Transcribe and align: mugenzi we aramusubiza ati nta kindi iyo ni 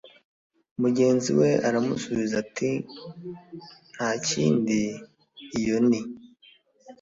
mugenzi 0.81 1.29
we 1.39 1.49
aramusubiza 1.67 2.33
ati 2.43 2.69
nta 3.93 4.09
kindi 4.27 4.79
iyo 5.59 5.77
ni 5.89 5.99